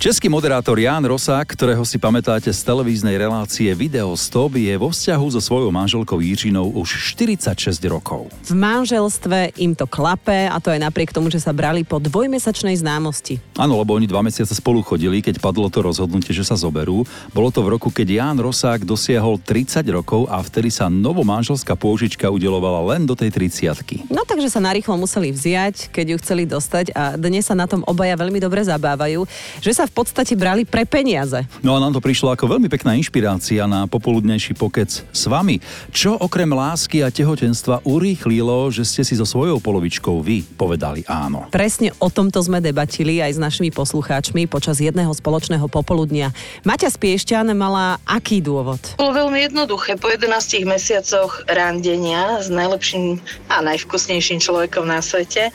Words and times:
Český 0.00 0.32
moderátor 0.32 0.80
Ján 0.80 1.04
Rosák, 1.04 1.44
ktorého 1.44 1.84
si 1.84 2.00
pamätáte 2.00 2.48
z 2.48 2.60
televíznej 2.64 3.20
relácie 3.20 3.68
Video 3.76 4.16
Stop, 4.16 4.56
je 4.56 4.72
vo 4.80 4.88
vzťahu 4.88 5.26
so 5.36 5.44
svojou 5.44 5.68
manželkou 5.68 6.24
Jiřinou 6.24 6.72
už 6.72 7.12
46 7.12 7.76
rokov. 7.84 8.32
V 8.48 8.56
manželstve 8.56 9.52
im 9.60 9.76
to 9.76 9.84
klape 9.84 10.48
a 10.48 10.56
to 10.56 10.72
aj 10.72 10.80
napriek 10.80 11.12
tomu, 11.12 11.28
že 11.28 11.44
sa 11.44 11.52
brali 11.52 11.84
po 11.84 12.00
dvojmesačnej 12.00 12.80
známosti. 12.80 13.44
Áno, 13.60 13.76
lebo 13.76 13.92
oni 13.92 14.08
dva 14.08 14.24
mesiace 14.24 14.56
spolu 14.56 14.80
chodili, 14.80 15.20
keď 15.20 15.36
padlo 15.36 15.68
to 15.68 15.84
rozhodnutie, 15.84 16.32
že 16.32 16.48
sa 16.48 16.56
zoberú. 16.56 17.04
Bolo 17.36 17.52
to 17.52 17.60
v 17.60 17.76
roku, 17.76 17.92
keď 17.92 18.24
Ján 18.24 18.40
Rosák 18.40 18.88
dosiahol 18.88 19.36
30 19.36 19.84
rokov 19.92 20.24
a 20.32 20.40
vtedy 20.40 20.72
sa 20.72 20.88
novomanželská 20.88 21.76
pôžička 21.76 22.24
udelovala 22.32 22.96
len 22.96 23.04
do 23.04 23.12
tej 23.12 23.28
30 23.36 24.08
No 24.08 24.24
takže 24.24 24.48
sa 24.48 24.64
narýchlo 24.64 24.96
museli 24.96 25.28
vziať, 25.28 25.92
keď 25.92 26.06
ju 26.08 26.16
chceli 26.24 26.48
dostať 26.48 26.96
a 26.96 27.20
dnes 27.20 27.44
sa 27.44 27.52
na 27.52 27.68
tom 27.68 27.84
obaja 27.84 28.16
veľmi 28.16 28.40
dobre 28.40 28.64
zabávajú, 28.64 29.28
že 29.60 29.76
sa 29.76 29.89
v 29.90 29.92
podstate 29.98 30.38
brali 30.38 30.62
pre 30.62 30.86
peniaze. 30.86 31.42
No 31.66 31.74
a 31.74 31.82
nám 31.82 31.98
to 31.98 32.00
prišlo 32.00 32.30
ako 32.30 32.46
veľmi 32.46 32.70
pekná 32.70 32.94
inšpirácia 32.94 33.66
na 33.66 33.90
popoludnejší 33.90 34.54
pokec 34.54 34.86
s 35.02 35.22
vami. 35.26 35.58
Čo 35.90 36.14
okrem 36.14 36.46
lásky 36.46 37.02
a 37.02 37.10
tehotenstva 37.10 37.82
urýchlilo, 37.82 38.70
že 38.70 38.86
ste 38.86 39.02
si 39.02 39.18
so 39.18 39.26
svojou 39.26 39.58
polovičkou 39.58 40.22
vy 40.22 40.46
povedali 40.54 41.02
áno? 41.10 41.50
Presne 41.50 41.90
o 41.98 42.06
tomto 42.06 42.38
sme 42.38 42.62
debatili 42.62 43.18
aj 43.18 43.34
s 43.34 43.42
našimi 43.42 43.74
poslucháčmi 43.74 44.46
počas 44.46 44.78
jedného 44.78 45.10
spoločného 45.10 45.66
popoludnia. 45.66 46.30
Maťa 46.62 46.94
Spiešťan 46.94 47.50
mala 47.58 47.98
aký 48.06 48.38
dôvod? 48.38 48.78
Bolo 48.94 49.26
veľmi 49.26 49.50
jednoduché. 49.50 49.98
Po 49.98 50.06
11 50.06 50.62
mesiacoch 50.62 51.42
randenia 51.50 52.38
s 52.38 52.46
najlepším 52.46 53.18
a 53.50 53.58
najvkusnejším 53.66 54.38
človekom 54.38 54.86
na 54.86 55.02
svete 55.02 55.50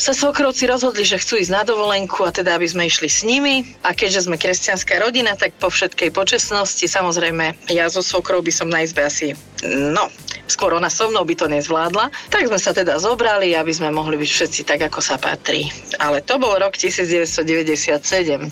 sa 0.00 0.10
svokrovci 0.10 0.66
rozhodli, 0.66 1.06
že 1.06 1.22
chcú 1.22 1.38
ísť 1.38 1.52
na 1.54 1.62
dovolenku 1.62 2.26
a 2.26 2.34
teda 2.34 2.58
aby 2.58 2.66
sme 2.66 2.88
išli 2.90 3.06
s 3.06 3.22
nimi. 3.22 3.75
A 3.84 3.92
keďže 3.92 4.28
sme 4.28 4.40
kresťanská 4.40 5.02
rodina, 5.02 5.36
tak 5.36 5.56
po 5.58 5.68
všetkej 5.72 6.14
počestnosti, 6.14 6.84
samozrejme, 6.84 7.56
ja 7.72 7.90
so 7.90 8.00
svokrou 8.00 8.40
by 8.40 8.52
som 8.52 8.68
na 8.70 8.84
izbe 8.84 9.04
asi, 9.04 9.36
no, 9.66 10.08
skôr 10.46 10.74
ona 10.74 10.86
so 10.90 11.10
mnou 11.10 11.26
by 11.26 11.34
to 11.34 11.46
nezvládla. 11.50 12.10
Tak 12.30 12.46
sme 12.46 12.58
sa 12.58 12.70
teda 12.72 12.98
zobrali, 13.02 13.52
aby 13.58 13.72
sme 13.74 13.90
mohli 13.90 14.16
byť 14.16 14.30
všetci 14.30 14.60
tak, 14.64 14.80
ako 14.86 15.00
sa 15.02 15.18
patrí. 15.18 15.68
Ale 15.98 16.22
to 16.22 16.38
bol 16.38 16.54
rok 16.56 16.78
1997. 16.78 17.42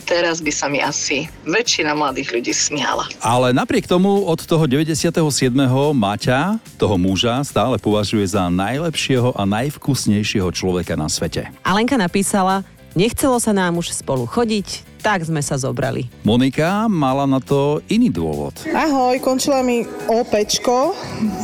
Teraz 0.04 0.42
by 0.42 0.52
sa 0.52 0.66
mi 0.66 0.82
asi 0.82 1.30
väčšina 1.46 1.94
mladých 1.94 2.34
ľudí 2.34 2.52
smiala. 2.52 3.06
Ale 3.22 3.54
napriek 3.54 3.86
tomu 3.86 4.26
od 4.26 4.42
toho 4.42 4.66
97. 4.66 5.14
Maťa, 5.94 6.58
toho 6.76 6.96
muža, 6.98 7.40
stále 7.46 7.78
považuje 7.78 8.26
za 8.26 8.50
najlepšieho 8.50 9.34
a 9.38 9.42
najvkusnejšieho 9.46 10.50
človeka 10.50 10.98
na 10.98 11.06
svete. 11.06 11.46
Alenka 11.62 11.94
napísala, 11.94 12.66
nechcelo 12.94 13.36
sa 13.42 13.54
nám 13.54 13.78
už 13.78 13.92
spolu 13.94 14.26
chodiť, 14.26 14.94
tak 15.04 15.20
sme 15.20 15.44
sa 15.44 15.60
zobrali. 15.60 16.08
Monika 16.24 16.88
mala 16.88 17.28
na 17.28 17.36
to 17.36 17.84
iný 17.92 18.08
dôvod. 18.08 18.56
Ahoj, 18.72 19.20
končila 19.20 19.60
mi 19.60 19.84
OPčko, 20.08 20.96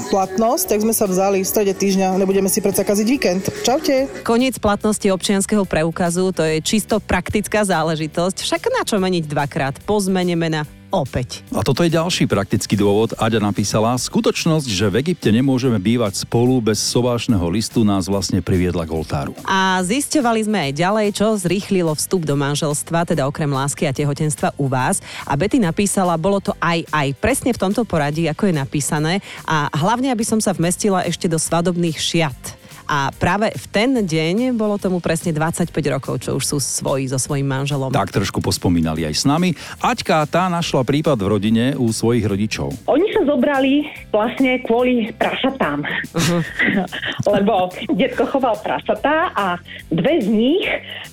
platnosť, 0.08 0.64
tak 0.72 0.80
sme 0.80 0.96
sa 0.96 1.04
vzali 1.04 1.44
v 1.44 1.46
strede 1.46 1.76
týždňa, 1.76 2.16
nebudeme 2.16 2.48
si 2.48 2.64
predsa 2.64 2.80
kaziť 2.80 3.06
víkend. 3.06 3.44
Čaute. 3.60 4.08
Koniec 4.24 4.56
platnosti 4.56 5.04
občianského 5.04 5.68
preukazu, 5.68 6.32
to 6.32 6.40
je 6.40 6.64
čisto 6.64 7.04
praktická 7.04 7.68
záležitosť. 7.68 8.40
Však 8.40 8.72
na 8.72 8.82
čo 8.88 8.96
meniť 8.96 9.28
dvakrát? 9.28 9.76
Po 9.84 10.00
zmene 10.00 10.32
mena 10.40 10.64
opäť. 10.92 11.40
A 11.56 11.64
toto 11.64 11.80
je 11.80 11.90
ďalší 11.90 12.28
praktický 12.28 12.76
dôvod. 12.76 13.16
Aďa 13.16 13.40
napísala, 13.40 13.96
skutočnosť, 13.96 14.68
že 14.68 14.86
v 14.92 14.98
Egypte 15.06 15.32
nemôžeme 15.32 15.80
bývať 15.80 16.28
spolu 16.28 16.60
bez 16.60 16.76
sobášneho 16.82 17.42
listu 17.48 17.80
nás 17.82 18.10
vlastne 18.10 18.44
priviedla 18.44 18.84
k 18.84 18.92
oltáru. 18.92 19.32
A 19.48 19.80
zisťovali 19.80 20.40
sme 20.44 20.58
aj 20.68 20.72
ďalej, 20.76 21.06
čo 21.16 21.26
zrýchlilo 21.40 21.96
vstup 21.96 22.28
do 22.28 22.36
manželstva, 22.36 23.08
teda 23.08 23.24
okrem 23.24 23.48
lásky 23.48 23.88
a 23.88 23.96
tehotenstva 23.96 24.52
u 24.60 24.68
vás. 24.68 25.00
A 25.24 25.32
Betty 25.34 25.56
napísala, 25.56 26.20
bolo 26.20 26.44
to 26.44 26.52
aj 26.60 26.84
aj 26.90 27.08
presne 27.16 27.50
v 27.54 27.62
tomto 27.62 27.86
poradí, 27.86 28.26
ako 28.26 28.50
je 28.50 28.54
napísané. 28.54 29.14
A 29.46 29.70
hlavne, 29.72 30.10
aby 30.10 30.26
som 30.26 30.42
sa 30.42 30.52
vmestila 30.52 31.06
ešte 31.06 31.30
do 31.30 31.38
svadobných 31.38 31.96
šiat. 31.96 32.59
A 32.90 33.14
práve 33.14 33.54
v 33.54 33.66
ten 33.70 33.94
deň 33.94 34.50
bolo 34.58 34.74
tomu 34.74 34.98
presne 34.98 35.30
25 35.30 35.70
rokov, 35.94 36.26
čo 36.26 36.34
už 36.34 36.42
sú 36.42 36.58
svoji 36.58 37.06
so 37.06 37.22
svojím 37.22 37.46
manželom. 37.46 37.94
Tak 37.94 38.10
trošku 38.10 38.42
pospomínali 38.42 39.06
aj 39.06 39.14
s 39.14 39.24
nami. 39.30 39.54
Aťka 39.78 40.26
tá 40.26 40.50
našla 40.50 40.82
prípad 40.82 41.14
v 41.14 41.26
rodine 41.30 41.64
u 41.78 41.94
svojich 41.94 42.26
rodičov. 42.26 42.74
Oni 42.90 43.09
sa 43.20 43.28
zobrali 43.28 43.84
vlastne 44.08 44.64
kvôli 44.64 45.12
prasatám. 45.12 45.84
Uh-huh. 46.16 46.40
Lebo 47.36 47.68
detko 47.92 48.24
choval 48.24 48.56
prasatá 48.64 49.28
a 49.36 49.46
dve 49.92 50.24
z 50.24 50.28
nich 50.32 50.64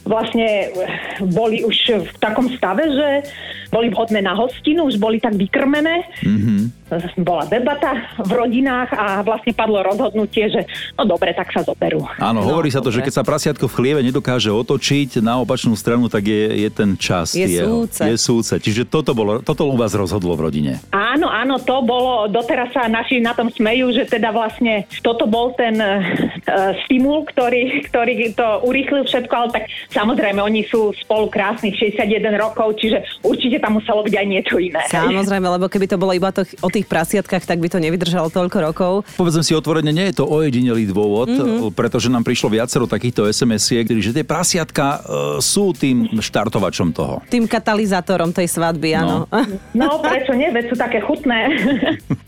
vlastne 0.07 0.72
boli 1.28 1.68
už 1.68 2.07
v 2.07 2.18
takom 2.23 2.47
stave, 2.56 2.88
že 2.88 3.28
boli 3.68 3.91
vhodné 3.91 4.23
na 4.23 4.31
hostinu, 4.31 4.88
už 4.88 4.95
boli 4.95 5.19
tak 5.19 5.35
vykrmené. 5.35 6.07
Mm-hmm. 6.23 6.88
Bola 7.19 7.44
debata 7.44 8.00
v 8.24 8.31
rodinách 8.31 8.95
a 8.95 9.19
vlastne 9.19 9.51
padlo 9.51 9.84
rozhodnutie, 9.84 10.47
že 10.47 10.63
no 10.95 11.03
dobre, 11.03 11.35
tak 11.35 11.51
sa 11.51 11.59
zoberú. 11.59 12.07
Áno, 12.16 12.39
No, 12.39 12.47
hovorí 12.47 12.72
sa 12.72 12.79
to, 12.79 12.88
že 12.88 13.03
dobre. 13.03 13.12
keď 13.12 13.13
sa 13.18 13.28
prasiatko 13.28 13.66
v 13.68 13.74
chlieve 13.75 14.00
nedokáže 14.00 14.47
otočiť 14.47 15.19
na 15.19 15.44
opačnú 15.44 15.75
stranu, 15.75 16.07
tak 16.07 16.31
je, 16.31 16.63
je 16.63 16.69
ten 16.72 16.95
čas. 16.95 17.35
Je 17.35 17.44
jeho. 17.44 17.84
súce. 17.84 18.07
Je 18.07 18.16
súce. 18.16 18.53
Čiže 18.56 18.88
toto, 18.88 19.12
bolo, 19.12 19.44
toto 19.44 19.68
u 19.68 19.75
vás 19.75 19.91
rozhodlo 19.91 20.38
v 20.39 20.47
rodine. 20.47 20.72
Áno, 20.95 21.28
áno, 21.28 21.59
to 21.59 21.84
bolo, 21.97 22.30
doteraz 22.30 22.69
sa 22.78 22.85
naši 22.85 23.18
na 23.18 23.34
tom 23.34 23.50
smejú, 23.50 23.90
že 23.90 24.06
teda 24.06 24.30
vlastne 24.30 24.85
toto 25.02 25.25
bol 25.25 25.58
ten 25.58 25.74
uh, 25.81 26.78
stimul, 26.85 27.25
ktorý, 27.25 27.90
ktorý 27.90 28.38
to 28.38 28.62
urýchlil 28.62 29.02
všetko, 29.09 29.34
ale 29.34 29.50
tak 29.50 29.63
samozrejme, 29.90 30.38
oni 30.38 30.69
sú 30.69 30.94
spolu 30.94 31.25
krásnych 31.34 31.74
61 31.74 32.38
rokov, 32.38 32.78
čiže 32.78 33.02
určite 33.25 33.57
tam 33.57 33.81
muselo 33.81 34.06
byť 34.06 34.13
aj 34.13 34.28
niečo 34.30 34.56
iné. 34.62 34.86
Samozrejme, 34.86 35.47
lebo 35.57 35.66
keby 35.66 35.86
to 35.90 35.97
bolo 35.97 36.13
iba 36.13 36.30
to, 36.30 36.46
o 36.62 36.69
tých 36.69 36.86
prasiatkách, 36.86 37.50
tak 37.50 37.57
by 37.57 37.68
to 37.74 37.81
nevydržalo 37.81 38.30
toľko 38.30 38.57
rokov. 38.62 38.91
Povedzme 39.18 39.41
si 39.41 39.57
otvorene, 39.57 39.90
nie 39.90 40.13
je 40.13 40.22
to 40.22 40.30
ojedinelý 40.30 40.86
dôvod, 40.94 41.34
mm-hmm. 41.34 41.74
pretože 41.74 42.13
nám 42.13 42.22
prišlo 42.22 42.53
viacero 42.53 42.86
takýchto 42.86 43.25
SMS-iek, 43.25 43.90
že 43.97 44.13
tie 44.13 44.25
prasiatka 44.28 44.86
e, 44.86 45.40
sú 45.41 45.74
tým 45.74 46.22
štartovačom 46.22 46.94
toho. 46.94 47.25
Tým 47.31 47.50
katalizátorom 47.50 48.30
tej 48.30 48.46
svadby, 48.52 48.94
áno. 48.94 49.25
No, 49.74 49.97
prečo 50.03 50.36
nie? 50.36 50.52
Veď 50.53 50.66
sú 50.69 50.75
také 50.75 51.00
chutné. 51.02 51.40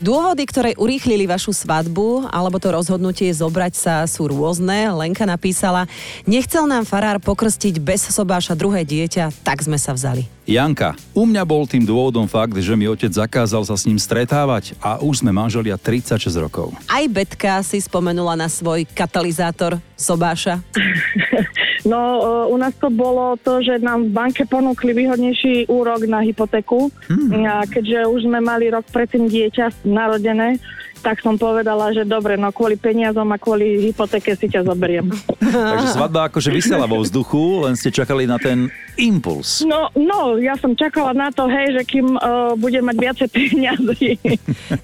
Dôvody, 0.00 0.44
ktoré 0.48 0.70
urýchlili 0.76 1.28
vašu 1.28 1.52
svadbu 1.52 2.28
alebo 2.32 2.56
to 2.56 2.72
rozhodnutie 2.72 3.28
zobrať 3.30 3.74
sa 3.76 3.94
sú 4.08 4.28
rôzne. 4.30 4.88
Lenka 4.92 5.28
napísala, 5.28 5.84
nechcel 6.24 6.64
nám 6.64 6.88
farár 6.88 7.20
pokrstiť 7.20 7.76
bez 7.80 8.08
sobáša 8.08 8.56
druhé 8.56 8.84
dieťa, 8.84 9.44
tak 9.44 9.60
sme 9.60 9.76
sa 9.76 9.92
vzali. 9.92 10.24
Janka, 10.50 10.98
u 11.14 11.22
mňa 11.28 11.46
bol 11.46 11.62
tým 11.62 11.86
dôvodom 11.86 12.26
fakt, 12.26 12.58
že 12.58 12.74
mi 12.74 12.90
otec 12.90 13.12
zakázal 13.12 13.62
sa 13.62 13.78
s 13.78 13.86
ním 13.86 14.02
stretávať 14.02 14.74
a 14.82 14.98
už 14.98 15.22
sme 15.22 15.30
manželia 15.30 15.78
36 15.78 16.26
rokov. 16.42 16.74
Aj 16.90 17.06
Betka 17.06 17.62
si 17.62 17.78
spomenula 17.78 18.34
na 18.34 18.50
svoj 18.50 18.82
katalizátor 18.90 19.78
sobáša. 19.94 20.58
No, 21.84 22.00
e, 22.00 22.52
u 22.52 22.56
nás 22.56 22.74
to 22.76 22.92
bolo 22.92 23.36
to, 23.40 23.64
že 23.64 23.80
nám 23.80 24.08
v 24.08 24.14
banke 24.14 24.42
ponúkli 24.44 24.92
výhodnejší 24.92 25.68
úrok 25.70 26.04
na 26.04 26.20
hypotéku. 26.20 26.92
Hmm. 27.08 27.44
A 27.46 27.64
keďže 27.64 28.08
už 28.08 28.28
sme 28.28 28.40
mali 28.44 28.68
rok 28.68 28.84
predtým 28.92 29.28
dieťa 29.28 29.86
narodené, 29.88 30.60
tak 31.00 31.24
som 31.24 31.40
povedala, 31.40 31.90
že 31.96 32.04
dobre, 32.04 32.36
no 32.36 32.52
kvôli 32.52 32.76
peniazom 32.76 33.26
a 33.32 33.40
kvôli 33.40 33.90
hypotéke 33.90 34.36
si 34.36 34.46
ťa 34.46 34.68
zoberiem. 34.68 35.08
Takže 35.40 35.96
svadba 35.96 36.28
akože 36.28 36.52
vysela 36.52 36.84
vo 36.84 37.00
vzduchu, 37.00 37.64
len 37.64 37.74
ste 37.74 37.88
čakali 37.88 38.28
na 38.28 38.36
ten 38.36 38.68
impuls. 39.00 39.64
No, 39.64 39.88
no, 39.96 40.36
ja 40.36 40.54
som 40.60 40.76
čakala 40.76 41.16
na 41.16 41.32
to, 41.32 41.48
hej, 41.48 41.80
že 41.80 41.82
kým 41.88 42.20
uh, 42.20 42.52
budem 42.60 42.84
mať 42.84 42.96
viacej 43.00 43.28
peniazy. 43.32 44.20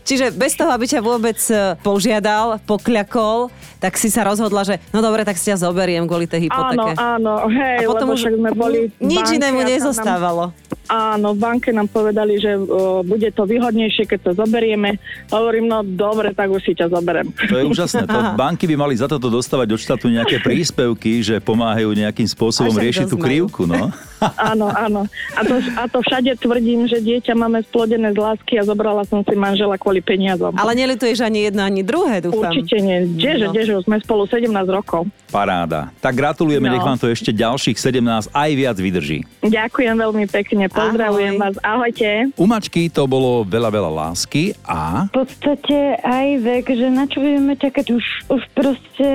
Čiže 0.08 0.32
bez 0.32 0.56
toho, 0.56 0.72
aby 0.72 0.88
ťa 0.88 1.04
vôbec 1.04 1.36
e, 1.52 1.76
požiadal, 1.84 2.58
pokľakol, 2.64 3.52
tak 3.76 4.00
si 4.00 4.08
sa 4.08 4.24
rozhodla, 4.24 4.64
že 4.64 4.80
no 4.90 5.04
dobre, 5.04 5.22
tak 5.22 5.36
si 5.36 5.52
ťa 5.52 5.68
zoberiem 5.68 6.08
kvôli 6.08 6.24
tej 6.24 6.48
hypotéke. 6.48 6.96
áno, 6.96 7.44
áno, 7.44 7.52
hej, 7.52 7.84
A 7.84 7.90
potom 7.90 8.08
lebo 8.08 8.16
už 8.16 8.20
však 8.24 8.34
sme 8.40 8.50
boli 8.56 8.78
nič 9.02 9.26
banke 9.28 9.36
inému 9.36 9.60
nezostávalo. 9.66 10.44
Nám, 10.50 10.75
áno, 10.88 11.34
v 11.34 11.38
banke 11.38 11.70
nám 11.74 11.90
povedali, 11.90 12.38
že 12.40 12.56
uh, 12.56 13.02
bude 13.02 13.28
to 13.34 13.44
výhodnejšie, 13.44 14.06
keď 14.06 14.18
to 14.30 14.30
zoberieme. 14.38 14.98
Hovorím, 15.30 15.68
no 15.70 15.82
dobre, 15.82 16.32
tak 16.32 16.50
už 16.50 16.62
si 16.62 16.72
ťa 16.72 16.90
zoberiem. 16.90 17.30
To 17.34 17.56
je 17.58 17.64
úžasné. 17.66 18.06
To 18.06 18.18
banky 18.40 18.64
by 18.70 18.76
mali 18.78 18.94
za 18.96 19.10
toto 19.10 19.28
dostávať 19.28 19.76
od 19.76 19.80
štátu 19.82 20.06
nejaké 20.08 20.40
príspevky, 20.40 21.20
že 21.20 21.42
pomáhajú 21.42 21.92
nejakým 21.92 22.26
tak 22.26 22.78
riešiť 22.78 23.06
tú 23.10 23.18
krivku, 23.18 23.68
no. 23.68 23.90
Áno, 24.36 24.66
áno. 24.66 25.04
A 25.32 25.40
to, 25.40 25.54
a 25.74 25.84
to 25.86 25.98
všade 26.00 26.32
tvrdím, 26.36 26.84
že 26.84 26.98
dieťa 26.98 27.32
máme 27.32 27.60
splodené 27.62 28.10
z 28.10 28.18
lásky 28.18 28.56
a 28.56 28.62
zobrala 28.62 29.02
som 29.02 29.20
si 29.20 29.34
manžela 29.34 29.74
kvôli 29.74 30.00
peniazom. 30.00 30.52
Ale 30.52 30.72
nelituješ 30.74 31.20
ani 31.20 31.46
jedno, 31.46 31.60
ani 31.60 31.80
druhé, 31.80 32.20
dúfam. 32.20 32.48
Určite 32.48 32.76
nie. 32.78 33.04
Kdeže, 33.10 33.44
No. 33.44 33.52
kdeže, 33.52 33.72
už 33.74 33.84
sme 33.84 33.96
spolu 33.98 34.24
17 34.24 34.48
rokov. 34.66 35.04
Paráda. 35.28 35.92
Tak 35.98 36.14
gratulujeme, 36.14 36.66
No. 36.66 36.72
nech 36.72 36.82
vám 36.82 36.96
to 36.96 37.06
ešte 37.06 37.30
ďalších 37.30 37.76
17 37.76 38.02
aj 38.28 38.50
viac 38.52 38.76
vydrží. 38.76 39.18
Ďakujem 39.42 39.94
veľmi 39.94 40.24
pekne, 40.26 40.64
pozdravujem 40.66 41.34
Ahoj. 41.34 41.42
vás. 41.42 41.54
Ahojte. 41.60 42.08
U 42.34 42.44
mačky 42.44 42.88
to 42.88 43.04
bolo 43.04 43.42
veľa, 43.42 43.68
veľa 43.68 43.90
lásky 43.92 44.56
a 44.62 45.06
V 45.08 45.22
podstate 45.22 45.76
aj 45.98 46.26
vek, 46.38 46.64
že 46.68 46.86
na 46.88 47.04
čo 47.04 47.18
budeme 47.18 47.52
čakať, 47.52 47.86
už, 47.90 48.04
už 48.28 48.42
proste, 48.52 49.08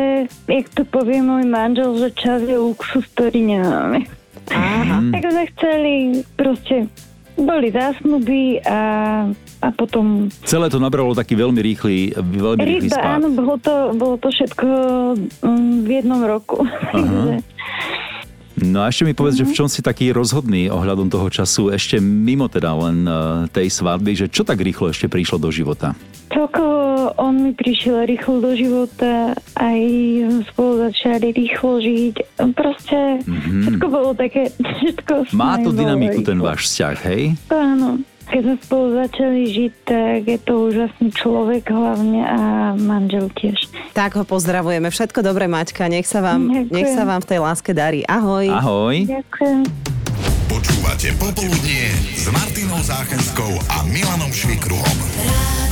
jak 0.46 0.66
to 0.70 0.84
povie 0.84 1.20
môj 1.20 1.44
manžel, 1.44 1.98
že 1.98 2.14
čas 2.14 2.42
je 2.42 2.54
luxus, 2.54 3.04
ktorý 3.10 3.42
nemáme. 3.42 4.06
Aha. 4.52 4.98
Tak 5.12 5.24
sme 5.24 5.46
chceli, 5.56 5.94
proste 6.36 6.76
boli 7.40 7.72
zásnuby 7.72 8.62
a, 8.68 8.80
a 9.64 9.68
potom 9.74 10.28
celé 10.46 10.68
to 10.68 10.78
nabralo 10.78 11.16
taký 11.16 11.34
veľmi 11.40 11.58
rýchly, 11.64 12.14
veľmi 12.20 12.62
rýchly 12.62 12.88
Rýchba, 12.92 13.00
spád. 13.02 13.16
áno, 13.18 13.28
bolo 13.34 13.56
to, 13.58 13.74
bolo 13.98 14.16
to 14.20 14.28
všetko 14.30 14.68
um, 15.42 15.82
v 15.82 15.90
jednom 15.90 16.22
roku. 16.22 16.62
No 18.62 18.86
a 18.86 18.94
ešte 18.94 19.10
mi 19.10 19.18
povedz, 19.18 19.42
že 19.42 19.50
v 19.50 19.58
čom 19.58 19.66
si 19.66 19.82
taký 19.82 20.14
rozhodný 20.14 20.70
ohľadom 20.70 21.10
toho 21.10 21.34
času, 21.34 21.74
ešte 21.74 21.98
mimo 21.98 22.46
teda 22.46 22.70
len 22.78 23.10
eh, 23.10 23.16
tej 23.50 23.74
svadby, 23.74 24.14
že 24.14 24.30
čo 24.30 24.46
tak 24.46 24.62
rýchlo 24.62 24.94
ešte 24.94 25.10
prišlo 25.10 25.42
do 25.42 25.50
života? 25.50 25.98
Celkovo 26.30 27.10
on 27.18 27.42
mi 27.42 27.52
prišiel 27.58 28.06
rýchlo 28.06 28.38
do 28.38 28.54
života, 28.54 29.34
aj 29.58 29.80
spolu 30.54 30.71
začali 30.90 31.28
rýchlo 31.36 31.82
žiť. 31.82 32.16
Proste 32.56 33.22
mm-hmm. 33.22 33.62
všetko 33.68 33.86
bolo 33.92 34.12
také, 34.18 34.50
všetko. 34.56 35.34
Má 35.36 35.62
to 35.62 35.70
bolo 35.70 35.80
dynamiku 35.84 36.20
ten 36.26 36.40
váš 36.42 36.72
vzťah, 36.72 36.98
hej? 37.12 37.24
Áno. 37.52 38.02
Keď 38.32 38.42
sme 38.48 38.56
spolu 38.64 38.88
začali 38.96 39.42
žiť, 39.44 39.74
tak 39.84 40.20
je 40.24 40.40
to 40.40 40.72
úžasný 40.72 41.12
človek 41.12 41.68
hlavne 41.68 42.24
a 42.24 42.40
manžel 42.80 43.28
tiež. 43.36 43.60
Tak 43.92 44.16
ho 44.16 44.24
pozdravujeme. 44.24 44.88
Všetko 44.88 45.20
dobré, 45.20 45.52
Maťka. 45.52 45.92
Nech 45.92 46.08
sa 46.08 46.24
vám, 46.24 46.48
Ďakujem. 46.48 46.72
nech 46.72 46.90
sa 46.96 47.04
vám 47.04 47.20
v 47.20 47.28
tej 47.28 47.40
láske 47.44 47.76
darí. 47.76 48.08
Ahoj. 48.08 48.48
Ahoj. 48.48 48.96
Ďakujem. 49.04 49.62
Počúvate 50.48 51.12
Popoludnie 51.20 51.92
s 52.16 52.32
Martinou 52.32 52.80
Záchenskou 52.80 53.52
a 53.68 53.84
Milanom 53.92 54.32
Švikruhom. 54.32 54.98
Rádio 55.28 55.71